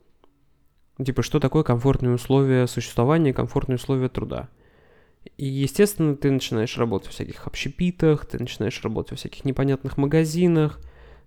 типа, 1.03 1.23
что 1.23 1.39
такое 1.39 1.63
комфортные 1.63 2.15
условия 2.15 2.67
существования, 2.67 3.33
комфортные 3.33 3.77
условия 3.77 4.09
труда. 4.09 4.49
И, 5.37 5.45
естественно, 5.45 6.17
ты 6.17 6.31
начинаешь 6.31 6.79
работать 6.79 7.11
в 7.11 7.13
всяких 7.13 7.47
общепитах, 7.47 8.27
ты 8.27 8.39
начинаешь 8.39 8.83
работать 8.83 9.13
во 9.13 9.17
всяких 9.17 9.45
непонятных 9.45 9.97
магазинах, 9.99 10.81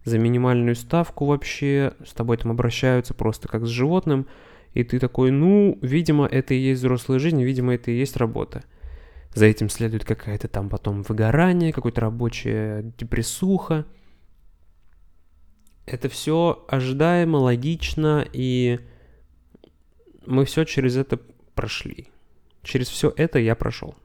за 0.04 0.18
минимальную 0.18 0.76
ставку 0.76 1.26
вообще, 1.26 1.94
с 2.06 2.14
тобой 2.14 2.38
там 2.38 2.52
обращаются 2.52 3.14
просто 3.14 3.48
как 3.48 3.66
с 3.66 3.70
животным, 3.70 4.28
и 4.74 4.84
ты 4.84 4.98
такой, 4.98 5.30
ну, 5.30 5.78
видимо, 5.82 6.26
это 6.26 6.54
и 6.54 6.58
есть 6.58 6.80
взрослая 6.80 7.20
жизнь, 7.20 7.44
видимо, 7.44 7.76
это 7.76 7.92
и 7.92 7.98
есть 7.98 8.18
работа. 8.18 8.64
За 9.40 9.46
этим 9.46 9.70
следует 9.70 10.04
какая-то 10.04 10.50
там 10.50 10.68
потом 10.68 11.02
выгорание, 11.02 11.72
какое-то 11.72 12.02
рабочая 12.02 12.84
депрессуха. 12.98 13.86
Это 15.86 16.10
все 16.10 16.66
ожидаемо, 16.68 17.38
логично, 17.38 18.28
и 18.34 18.82
мы 20.26 20.44
все 20.44 20.66
через 20.66 20.98
это 20.98 21.22
прошли. 21.56 22.10
Через 22.64 22.90
все 22.90 23.14
это 23.16 23.40
я 23.40 23.56
прошел. 23.56 23.96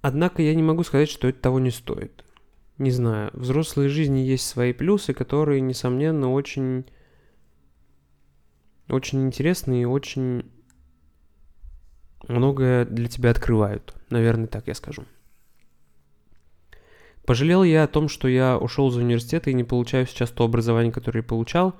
Однако 0.00 0.40
я 0.40 0.54
не 0.54 0.62
могу 0.62 0.84
сказать, 0.84 1.10
что 1.10 1.28
это 1.28 1.42
того 1.42 1.60
не 1.60 1.70
стоит. 1.70 2.24
Не 2.78 2.92
знаю, 2.92 3.30
в 3.34 3.40
взрослой 3.40 3.88
жизни 3.88 4.20
есть 4.20 4.46
свои 4.46 4.72
плюсы, 4.72 5.12
которые, 5.12 5.60
несомненно, 5.60 6.32
очень, 6.32 6.86
очень 8.88 9.26
интересные 9.26 9.82
и 9.82 9.84
очень 9.84 10.50
многое 12.26 12.84
для 12.84 13.08
тебя 13.08 13.30
открывают. 13.30 13.94
Наверное, 14.10 14.46
так 14.46 14.66
я 14.66 14.74
скажу. 14.74 15.04
Пожалел 17.24 17.62
я 17.62 17.84
о 17.84 17.88
том, 17.88 18.08
что 18.08 18.26
я 18.26 18.56
ушел 18.56 18.88
из 18.88 18.96
университета 18.96 19.50
и 19.50 19.54
не 19.54 19.62
получаю 19.62 20.06
сейчас 20.06 20.30
то 20.30 20.44
образование, 20.44 20.90
которое 20.90 21.22
получал. 21.22 21.74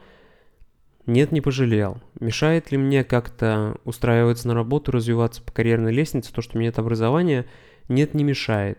Нет, 1.06 1.32
не 1.32 1.40
пожалел. 1.40 2.02
Мешает 2.20 2.70
ли 2.70 2.76
мне 2.76 3.02
как-то 3.02 3.78
устраиваться 3.84 4.46
на 4.46 4.54
работу, 4.54 4.92
развиваться 4.92 5.42
по 5.42 5.50
карьерной 5.50 5.90
лестнице, 5.90 6.34
то, 6.34 6.42
что 6.42 6.56
у 6.56 6.58
меня 6.58 6.68
нет 6.68 6.78
образования? 6.78 7.46
Нет, 7.88 8.12
не 8.12 8.24
мешает. 8.24 8.78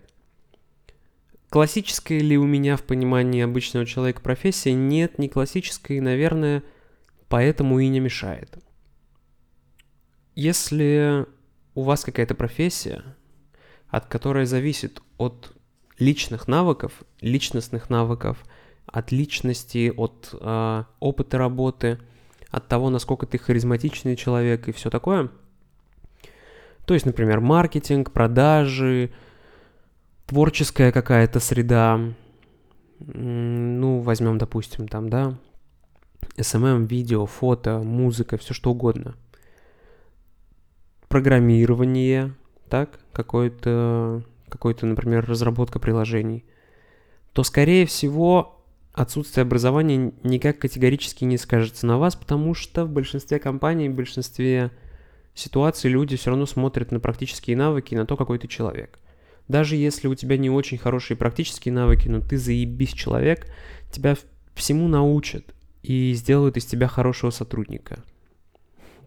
Классическая 1.50 2.20
ли 2.20 2.38
у 2.38 2.46
меня 2.46 2.78
в 2.78 2.84
понимании 2.84 3.42
обычного 3.42 3.88
человека 3.88 4.22
профессия? 4.22 4.74
Нет, 4.74 5.18
не 5.18 5.28
классическая, 5.28 5.98
и, 5.98 6.01
наверное, 6.01 6.62
поэтому 7.28 7.80
и 7.80 7.88
не 7.88 8.00
мешает. 8.00 8.60
Если 10.36 11.25
у 11.79 11.83
вас 11.83 12.03
какая-то 12.03 12.36
профессия, 12.36 13.03
от 13.88 14.05
которой 14.07 14.45
зависит 14.45 15.01
от 15.17 15.53
личных 15.98 16.50
навыков, 16.50 16.91
личностных 17.21 17.89
навыков, 17.89 18.43
от 18.86 19.13
личности, 19.13 19.93
от 19.95 20.36
э, 20.39 20.83
опыта 21.00 21.38
работы, 21.38 22.00
от 22.50 22.67
того, 22.67 22.89
насколько 22.89 23.25
ты 23.25 23.38
харизматичный 23.38 24.17
человек 24.17 24.67
и 24.67 24.74
все 24.74 24.89
такое. 24.89 25.29
То 26.86 26.93
есть, 26.93 27.05
например, 27.05 27.39
маркетинг, 27.39 28.12
продажи, 28.12 29.12
творческая 30.25 30.91
какая-то 30.91 31.39
среда. 31.39 32.00
Ну, 33.00 34.01
возьмем, 34.01 34.38
допустим, 34.38 34.89
там, 34.89 35.09
да, 35.09 35.38
SMM, 36.36 36.88
видео, 36.88 37.25
фото, 37.25 37.79
музыка, 37.79 38.38
все 38.38 38.53
что 38.53 38.71
угодно– 38.71 39.15
программирование, 41.10 42.34
так, 42.70 43.00
какой-то, 43.12 44.24
какой-то, 44.48 44.86
например, 44.86 45.25
разработка 45.25 45.80
приложений, 45.80 46.46
то, 47.34 47.44
скорее 47.44 47.86
всего, 47.86 48.63
отсутствие 48.94 49.42
образования 49.42 50.13
никак 50.24 50.60
категорически 50.60 51.25
не 51.25 51.38
скажется 51.38 51.86
на 51.86 51.98
вас, 51.98 52.16
потому 52.16 52.54
что 52.54 52.86
в 52.86 52.89
большинстве 52.89 53.39
компаний, 53.39 53.89
в 53.89 53.96
большинстве 53.96 54.72
ситуаций 55.34 55.89
люди 55.89 56.16
все 56.16 56.30
равно 56.30 56.46
смотрят 56.46 56.92
на 56.92 57.00
практические 57.00 57.58
навыки 57.58 57.94
и 57.94 57.98
на 57.98 58.06
то, 58.06 58.16
какой 58.16 58.39
ты 58.39 58.48
человек. 58.48 59.00
Даже 59.48 59.75
если 59.75 60.08
у 60.08 60.16
тебя 60.16 60.38
не 60.38 60.50
очень 60.50 60.78
хорошие 60.78 61.18
практические 61.18 61.74
навыки, 61.74 62.08
но 62.08 62.22
ты 62.22 62.38
заебись 62.38 62.94
человек, 62.94 63.48
тебя 63.89 64.16
всему 64.54 64.88
научат 64.88 65.44
и 65.82 66.13
сделают 66.13 66.58
из 66.58 66.66
тебя 66.66 66.88
хорошего 66.88 67.32
сотрудника. 67.32 68.04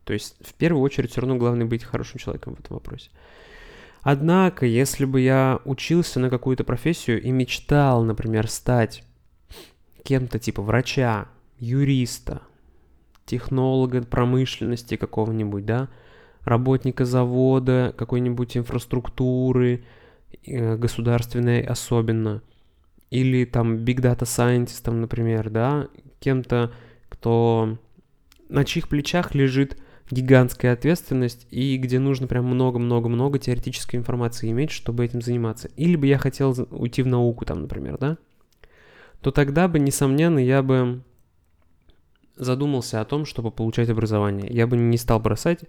То 0.05 0.13
есть 0.13 0.37
в 0.41 0.55
первую 0.55 0.83
очередь 0.83 1.11
все 1.11 1.21
равно 1.21 1.37
главное 1.37 1.67
быть 1.67 1.85
хорошим 1.85 2.19
человеком 2.19 2.55
в 2.55 2.61
этом 2.61 2.77
вопросе. 2.77 3.11
Однако, 4.03 4.67
если 4.67 5.05
бы 5.05 5.21
я 5.21 5.61
учился 5.65 6.19
на 6.19 6.29
какую-то 6.29 6.65
профессию 6.65 7.23
и 7.23 7.31
мечтал, 7.31 8.03
например, 8.03 8.49
стать 8.49 9.05
кем-то 10.03 10.41
типа 10.41 10.61
врача, 10.61 11.29
юриста, 11.59 12.43
технолога 13.25 14.03
промышленности 14.03 14.97
какого-нибудь, 14.97 15.65
да, 15.65 15.89
работника 16.43 17.05
завода, 17.05 17.95
какой-нибудь 17.97 18.57
инфраструктуры, 18.57 19.85
э, 20.45 20.77
государственной 20.77 21.63
особенно, 21.63 22.43
или 23.11 23.45
там 23.45 23.77
big 23.77 24.01
data 24.01 24.23
scientist, 24.23 24.91
например, 24.91 25.51
да, 25.51 25.89
кем-то, 26.19 26.73
кто 27.09 27.79
на 28.49 28.65
чьих 28.65 28.89
плечах 28.89 29.35
лежит 29.35 29.81
гигантская 30.11 30.73
ответственность 30.73 31.47
и 31.51 31.77
где 31.77 31.99
нужно 31.99 32.27
прям 32.27 32.47
много-много-много 32.47 33.39
теоретической 33.39 33.99
информации 33.99 34.51
иметь, 34.51 34.71
чтобы 34.71 35.05
этим 35.05 35.23
заниматься. 35.23 35.69
Или 35.77 35.97
бы 35.97 36.07
я 36.07 36.19
хотел 36.19 36.55
уйти 36.71 37.03
в 37.03 37.07
науку 37.07 37.45
там, 37.45 37.63
например, 37.63 37.99
да, 37.99 38.19
то 39.21 39.31
тогда 39.31 39.69
бы, 39.69 39.79
несомненно, 39.79 40.39
я 40.39 40.63
бы 40.63 41.03
задумался 42.37 43.01
о 43.01 43.05
том, 43.05 43.25
чтобы 43.25 43.51
получать 43.51 43.89
образование. 43.89 44.53
Я 44.53 44.67
бы 44.67 44.77
не 44.77 44.99
стал 44.99 45.21
бросать 45.21 45.61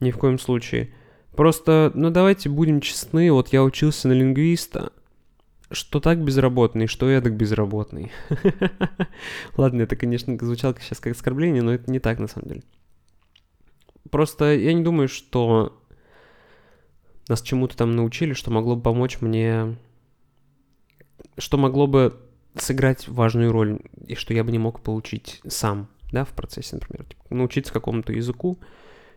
ни 0.00 0.10
в 0.10 0.18
коем 0.18 0.38
случае. 0.38 0.92
Просто, 1.34 1.90
ну 1.94 2.10
давайте 2.10 2.48
будем 2.50 2.80
честны, 2.80 3.32
вот 3.32 3.48
я 3.48 3.62
учился 3.62 4.08
на 4.08 4.12
лингвиста, 4.12 4.92
что 5.70 6.00
так 6.00 6.22
безработный, 6.22 6.86
что 6.86 7.10
я 7.10 7.22
так 7.22 7.34
безработный. 7.34 8.12
Ладно, 9.56 9.82
это, 9.82 9.96
конечно, 9.96 10.36
звучало 10.38 10.76
сейчас 10.80 11.00
как 11.00 11.14
оскорбление, 11.14 11.62
но 11.62 11.72
это 11.72 11.90
не 11.90 11.98
так 11.98 12.18
на 12.18 12.28
самом 12.28 12.48
деле. 12.48 12.62
Просто 14.10 14.54
я 14.54 14.72
не 14.72 14.82
думаю, 14.82 15.08
что 15.08 15.78
нас 17.28 17.42
чему-то 17.42 17.76
там 17.76 17.92
научили, 17.92 18.32
что 18.32 18.50
могло 18.50 18.76
бы 18.76 18.82
помочь 18.82 19.20
мне, 19.20 19.76
что 21.38 21.56
могло 21.56 21.86
бы 21.86 22.20
сыграть 22.56 23.08
важную 23.08 23.52
роль, 23.52 23.80
и 24.06 24.14
что 24.14 24.34
я 24.34 24.44
бы 24.44 24.52
не 24.52 24.58
мог 24.58 24.80
получить 24.80 25.40
сам, 25.46 25.88
да, 26.10 26.24
в 26.24 26.30
процессе, 26.30 26.76
например. 26.76 27.06
Типа, 27.06 27.22
научиться 27.30 27.72
какому-то 27.72 28.12
языку, 28.12 28.58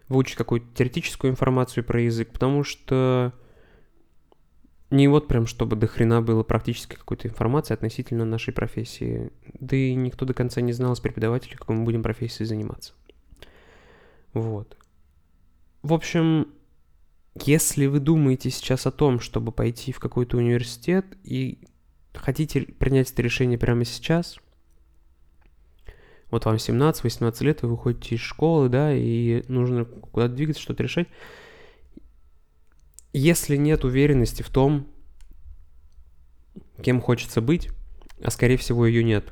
выучить 0.08 0.36
какую-то 0.36 0.68
теоретическую 0.76 1.32
информацию 1.32 1.84
про 1.84 2.02
язык, 2.02 2.32
потому 2.32 2.64
что 2.64 3.34
не 4.92 5.08
вот 5.08 5.28
прям, 5.28 5.48
чтобы 5.48 5.76
до 5.76 5.88
хрена 5.88 6.22
было 6.22 6.44
практически 6.44 6.96
какой-то 6.96 7.28
информации 7.28 7.74
относительно 7.74 8.24
нашей 8.24 8.54
профессии. 8.54 9.32
Да 9.60 9.76
и 9.76 9.96
никто 9.96 10.26
до 10.26 10.34
конца 10.34 10.62
не 10.62 10.74
знал 10.74 10.96
с 10.96 11.00
преподавателей, 11.00 11.58
какой 11.58 11.76
мы 11.76 11.84
будем 11.84 12.04
профессией 12.04 12.48
заниматься. 12.48 12.94
Вот. 14.36 14.78
В 15.82 15.94
общем, 15.94 16.50
если 17.42 17.86
вы 17.86 18.02
думаете 18.02 18.50
сейчас 18.50 18.86
о 18.86 18.92
том, 18.92 19.22
чтобы 19.22 19.54
пойти 19.54 19.94
в 19.94 20.00
какой-то 20.00 20.38
университет 20.38 21.06
и 21.24 21.60
хотите 22.14 22.62
принять 22.64 23.12
это 23.12 23.22
решение 23.22 23.58
прямо 23.58 23.86
сейчас, 23.86 24.38
вот 26.32 26.44
вам 26.44 26.56
17-18 26.56 27.44
лет, 27.46 27.62
вы 27.62 27.70
выходите 27.70 28.16
из 28.16 28.22
школы, 28.22 28.68
да, 28.68 28.94
и 28.94 29.44
нужно 29.48 29.86
куда-то 29.86 30.34
двигаться, 30.34 30.62
что-то 30.62 30.84
решать. 30.84 31.08
Если 33.14 33.56
нет 33.56 33.86
уверенности 33.86 34.42
в 34.42 34.50
том, 34.50 34.86
кем 36.84 37.00
хочется 37.00 37.40
быть, 37.40 37.70
а 38.22 38.30
скорее 38.32 38.58
всего 38.58 38.86
ее 38.86 39.02
нет, 39.02 39.32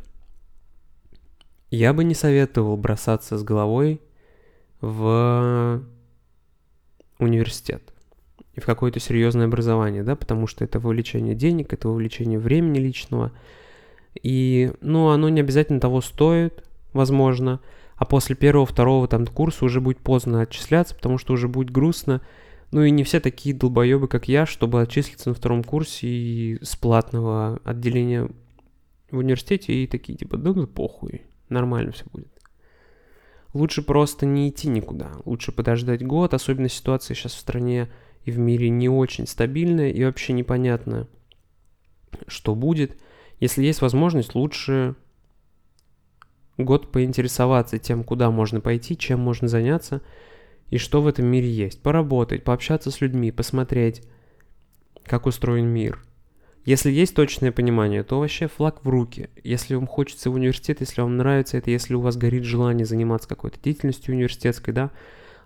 я 1.72 1.94
бы 1.94 2.06
не 2.06 2.16
советовал 2.16 2.78
бросаться 2.78 3.38
с 3.38 3.44
головой 3.44 4.00
в 4.84 5.82
университет. 7.18 7.82
И 8.54 8.60
в 8.60 8.66
какое-то 8.66 9.00
серьезное 9.00 9.46
образование, 9.46 10.04
да, 10.04 10.18
потому 10.18 10.46
что 10.46 10.66
это 10.66 10.80
вовлечение 10.80 11.36
денег, 11.36 11.72
это 11.72 11.88
вовлечение 11.88 12.38
времени 12.38 12.80
личного, 12.80 13.32
и, 14.22 14.74
ну, 14.82 15.08
оно 15.08 15.30
не 15.30 15.40
обязательно 15.40 15.80
того 15.80 16.02
стоит, 16.02 16.66
возможно, 16.92 17.62
а 17.96 18.04
после 18.04 18.36
первого, 18.36 18.66
второго 18.66 19.08
там 19.08 19.26
курса 19.26 19.64
уже 19.64 19.80
будет 19.80 20.00
поздно 20.00 20.42
отчисляться, 20.42 20.94
потому 20.96 21.18
что 21.18 21.34
уже 21.34 21.48
будет 21.48 21.72
грустно, 21.72 22.22
ну 22.72 22.84
и 22.84 22.92
не 22.92 23.06
все 23.06 23.22
такие 23.22 23.56
долбоебы, 23.56 24.10
как 24.10 24.28
я, 24.28 24.46
чтобы 24.46 24.82
отчислиться 24.82 25.30
на 25.30 25.36
втором 25.36 25.64
курсе 25.64 26.08
и 26.08 26.60
с 26.62 26.76
платного 26.76 27.62
отделения 27.64 28.30
в 29.10 29.18
университете 29.18 29.74
и 29.74 29.88
такие 29.88 30.18
типа, 30.18 30.36
да 30.36 30.52
ну 30.54 30.68
похуй, 30.68 31.22
нормально 31.48 31.94
все 31.94 32.04
будет. 32.12 32.33
Лучше 33.54 33.84
просто 33.84 34.26
не 34.26 34.50
идти 34.50 34.68
никуда. 34.68 35.12
Лучше 35.26 35.52
подождать 35.52 36.06
год, 36.06 36.34
особенно 36.34 36.70
ситуация 36.70 37.16
сейчас 37.16 37.34
в 37.34 37.40
стране 37.40 37.90
и 38.26 38.32
в 38.32 38.40
мире 38.40 38.70
не 38.70 38.90
очень 38.90 39.28
стабильная 39.28 39.92
и 39.92 40.04
вообще 40.04 40.34
непонятно, 40.34 41.08
что 42.28 42.56
будет. 42.56 42.98
Если 43.40 43.64
есть 43.64 43.82
возможность, 43.82 44.34
лучше 44.34 44.96
год 46.58 46.92
поинтересоваться 46.92 47.78
тем, 47.78 48.04
куда 48.04 48.32
можно 48.32 48.60
пойти, 48.60 48.98
чем 48.98 49.20
можно 49.20 49.48
заняться 49.48 50.02
и 50.70 50.78
что 50.78 51.02
в 51.02 51.08
этом 51.08 51.28
мире 51.28 51.50
есть. 51.52 51.82
Поработать, 51.82 52.44
пообщаться 52.44 52.90
с 52.90 53.02
людьми, 53.02 53.32
посмотреть, 53.32 54.02
как 55.04 55.28
устроен 55.28 55.68
мир– 55.68 56.04
если 56.66 56.92
есть 56.92 57.14
точное 57.14 57.52
понимание, 57.52 58.04
то 58.04 58.20
вообще 58.20 58.48
флаг 58.48 58.86
в 58.86 58.90
руки. 58.90 59.30
Если 59.44 59.76
вам 59.76 59.86
хочется 59.86 60.30
в 60.30 60.36
университет, 60.36 60.80
если 60.80 61.02
вам 61.02 61.18
нравится 61.18 61.58
это, 61.58 61.72
если 61.72 61.94
у 61.94 62.00
вас 62.00 62.16
горит 62.16 62.46
желание 62.46 62.86
заниматься 62.86 63.28
какой-то 63.28 63.60
деятельностью 63.62 64.14
университетской, 64.14 64.74
да, 64.74 64.92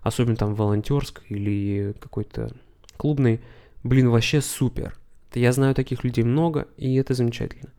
особенно 0.01 0.35
там 0.35 0.53
волонтерской 0.53 1.25
или 1.29 1.95
какой-то 1.99 2.51
клубной, 2.97 3.41
блин, 3.83 4.09
вообще 4.09 4.41
супер. 4.41 4.95
Я 5.33 5.51
знаю 5.53 5.73
таких 5.73 6.03
людей 6.03 6.23
много, 6.23 6.67
и 6.77 6.95
это 6.95 7.15
замечательно. 7.15 7.71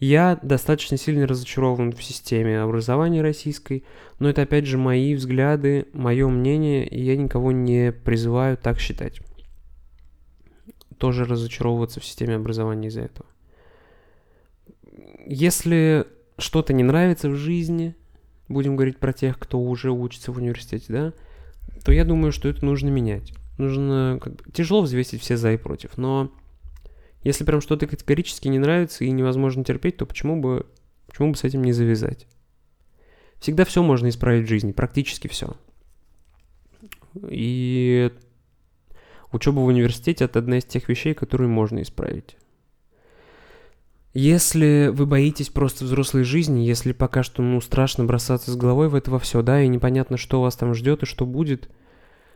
Я 0.00 0.40
достаточно 0.42 0.96
сильно 0.96 1.28
разочарован 1.28 1.92
в 1.92 2.02
системе 2.02 2.60
образования 2.60 3.22
российской, 3.22 3.84
но 4.18 4.28
это 4.28 4.42
опять 4.42 4.66
же 4.66 4.76
мои 4.76 5.14
взгляды, 5.14 5.86
мое 5.92 6.26
мнение, 6.28 6.84
и 6.88 7.00
я 7.00 7.16
никого 7.16 7.52
не 7.52 7.92
призываю 7.92 8.56
так 8.56 8.80
считать 8.80 9.20
тоже 11.02 11.24
разочаровываться 11.24 11.98
в 11.98 12.04
системе 12.04 12.36
образования 12.36 12.86
из-за 12.86 13.00
этого. 13.00 13.26
Если 15.26 16.06
что-то 16.38 16.72
не 16.72 16.84
нравится 16.84 17.28
в 17.28 17.34
жизни, 17.34 17.96
будем 18.48 18.76
говорить 18.76 18.98
про 18.98 19.12
тех, 19.12 19.36
кто 19.36 19.60
уже 19.60 19.90
учится 19.90 20.30
в 20.30 20.36
университете, 20.36 20.84
да, 20.90 21.12
то 21.84 21.90
я 21.90 22.04
думаю, 22.04 22.30
что 22.30 22.48
это 22.48 22.64
нужно 22.64 22.90
менять. 22.90 23.32
Нужно 23.58 24.20
как 24.22 24.34
бы, 24.36 24.52
тяжело 24.52 24.80
взвесить 24.80 25.20
все 25.20 25.36
за 25.36 25.54
и 25.54 25.56
против, 25.56 25.98
но 25.98 26.30
если 27.24 27.42
прям 27.42 27.60
что-то 27.60 27.88
категорически 27.88 28.46
не 28.46 28.60
нравится 28.60 29.02
и 29.04 29.10
невозможно 29.10 29.64
терпеть, 29.64 29.96
то 29.96 30.06
почему 30.06 30.40
бы, 30.40 30.66
почему 31.08 31.32
бы 31.32 31.36
с 31.36 31.42
этим 31.42 31.64
не 31.64 31.72
завязать? 31.72 32.28
Всегда 33.40 33.64
все 33.64 33.82
можно 33.82 34.08
исправить 34.08 34.46
в 34.46 34.48
жизни, 34.48 34.70
практически 34.70 35.26
все. 35.26 35.56
И 37.28 38.12
Учеба 39.32 39.60
в 39.60 39.64
университете– 39.64 40.24
это 40.26 40.38
одна 40.38 40.58
из 40.58 40.64
тех 40.64 40.88
вещей, 40.88 41.14
которые 41.14 41.48
можно 41.48 41.80
исправить. 41.82 42.36
Если 44.14 44.90
вы 44.92 45.06
боитесь 45.06 45.48
просто 45.48 45.84
взрослой 45.84 46.22
жизни, 46.22 46.60
если 46.60 46.92
пока 46.92 47.22
что, 47.22 47.40
ну, 47.42 47.60
страшно 47.62 48.04
бросаться 48.04 48.50
с 48.50 48.56
головой 48.56 48.88
в 48.88 48.94
это 48.94 49.10
во 49.10 49.18
все, 49.18 49.40
да, 49.40 49.62
и 49.62 49.68
непонятно, 49.68 50.18
что 50.18 50.42
вас 50.42 50.54
там 50.54 50.74
ждет 50.74 51.02
и 51.02 51.06
что 51.06 51.24
будет, 51.24 51.70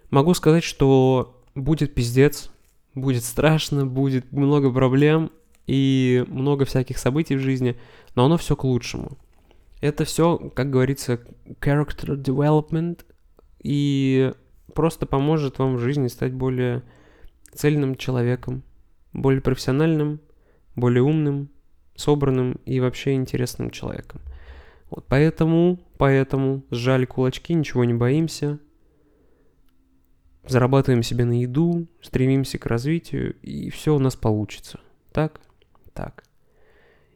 могу 0.08 0.32
сказать, 0.32 0.64
что 0.64 1.44
будет 1.54 1.94
пиздец, 1.94 2.50
будет 2.94 3.24
страшно, 3.24 3.84
будет 3.86 4.32
много 4.32 4.72
проблем 4.72 5.30
и 5.66 6.24
много 6.28 6.64
всяких 6.64 6.96
событий 6.96 7.36
в 7.36 7.40
жизни, 7.40 7.76
но 8.14 8.24
оно 8.24 8.38
все 8.38 8.56
к 8.56 8.64
лучшему. 8.64 9.18
Это 9.82 10.06
все, 10.06 10.38
как 10.54 10.70
говорится, 10.70 11.20
character 11.60 12.16
development, 12.16 13.00
и 13.62 14.32
просто 14.76 15.06
поможет 15.06 15.58
вам 15.58 15.74
в 15.74 15.80
жизни 15.80 16.06
стать 16.06 16.32
более 16.32 16.82
цельным 17.52 17.96
человеком, 17.96 18.62
более 19.12 19.40
профессиональным, 19.40 20.20
более 20.76 21.02
умным, 21.02 21.48
собранным 21.96 22.60
и 22.66 22.78
вообще 22.78 23.14
интересным 23.14 23.70
человеком. 23.70 24.20
Вот 24.90 25.06
поэтому, 25.08 25.80
поэтому 25.98 26.62
сжали 26.70 27.06
кулачки, 27.06 27.54
ничего 27.54 27.84
не 27.84 27.94
боимся, 27.94 28.60
зарабатываем 30.46 31.02
себе 31.02 31.24
на 31.24 31.40
еду, 31.40 31.88
стремимся 32.02 32.58
к 32.58 32.66
развитию, 32.66 33.34
и 33.40 33.70
все 33.70 33.96
у 33.96 33.98
нас 33.98 34.14
получится. 34.14 34.78
Так? 35.12 35.40
Так. 35.94 36.22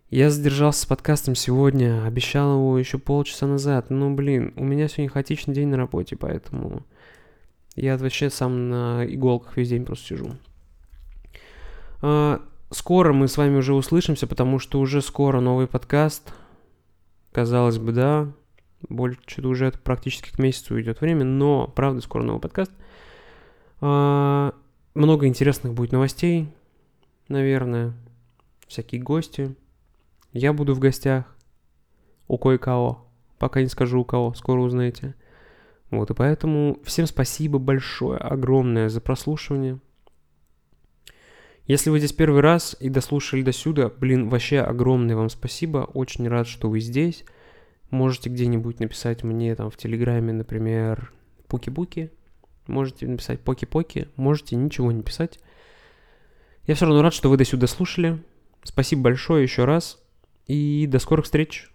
Я 0.08 0.30
задержался 0.30 0.82
с 0.82 0.86
подкастом 0.86 1.36
сегодня, 1.36 2.04
обещал 2.04 2.54
его 2.54 2.78
еще 2.78 2.98
полчаса 2.98 3.46
назад, 3.46 3.90
но, 3.90 4.10
блин, 4.10 4.52
у 4.56 4.64
меня 4.64 4.88
сегодня 4.88 5.10
хаотичный 5.10 5.54
день 5.54 5.68
на 5.68 5.76
работе, 5.76 6.16
поэтому 6.16 6.84
я 7.80 7.96
вообще 7.96 8.30
сам 8.30 8.68
на 8.68 9.04
иголках 9.06 9.56
весь 9.56 9.68
день 9.68 9.84
просто 9.84 10.06
сижу. 10.06 10.36
А, 12.02 12.40
скоро 12.70 13.12
мы 13.12 13.28
с 13.28 13.36
вами 13.36 13.56
уже 13.56 13.74
услышимся, 13.74 14.26
потому 14.26 14.58
что 14.58 14.80
уже 14.80 15.02
скоро 15.02 15.40
новый 15.40 15.66
подкаст. 15.66 16.32
Казалось 17.32 17.78
бы, 17.78 17.92
да. 17.92 18.32
Больше 18.88 19.46
уже 19.46 19.72
практически 19.72 20.30
к 20.30 20.38
месяцу 20.38 20.80
идет 20.80 21.00
время, 21.00 21.24
но 21.24 21.68
правда 21.68 22.00
скоро 22.00 22.22
новый 22.22 22.40
подкаст. 22.40 22.72
А, 23.80 24.54
много 24.94 25.26
интересных 25.26 25.74
будет 25.74 25.92
новостей, 25.92 26.48
наверное. 27.28 27.94
Всякие 28.66 29.00
гости. 29.00 29.54
Я 30.32 30.52
буду 30.52 30.74
в 30.74 30.78
гостях 30.78 31.24
у 32.28 32.38
кое-кого. 32.38 33.06
Пока 33.38 33.62
не 33.62 33.68
скажу 33.68 34.00
у 34.00 34.04
кого, 34.04 34.34
скоро 34.34 34.60
узнаете. 34.60 35.14
Вот, 35.90 36.10
и 36.10 36.14
поэтому 36.14 36.78
всем 36.84 37.06
спасибо 37.06 37.58
большое, 37.58 38.18
огромное 38.18 38.88
за 38.88 39.00
прослушивание. 39.00 39.80
Если 41.66 41.90
вы 41.90 41.98
здесь 41.98 42.12
первый 42.12 42.40
раз 42.40 42.76
и 42.80 42.88
дослушали 42.88 43.42
до 43.42 43.52
сюда, 43.52 43.88
блин, 43.88 44.28
вообще 44.28 44.60
огромное 44.60 45.14
вам 45.16 45.30
спасибо. 45.30 45.88
Очень 45.94 46.28
рад, 46.28 46.48
что 46.48 46.68
вы 46.68 46.80
здесь. 46.80 47.24
Можете 47.90 48.28
где-нибудь 48.28 48.80
написать 48.80 49.22
мне 49.22 49.54
там 49.54 49.70
в 49.70 49.76
Телеграме, 49.76 50.32
например, 50.32 51.12
Пуки-Буки. 51.48 52.10
Можете 52.66 53.06
написать 53.06 53.40
Поки-Поки. 53.40 54.08
Можете 54.16 54.56
ничего 54.56 54.90
не 54.92 55.02
писать. 55.02 55.38
Я 56.66 56.74
все 56.74 56.86
равно 56.86 57.02
рад, 57.02 57.14
что 57.14 57.30
вы 57.30 57.36
до 57.36 57.44
сюда 57.44 57.66
слушали. 57.66 58.22
Спасибо 58.62 59.02
большое 59.02 59.42
еще 59.42 59.64
раз. 59.64 60.02
И 60.46 60.86
до 60.88 60.98
скорых 60.98 61.24
встреч. 61.24 61.70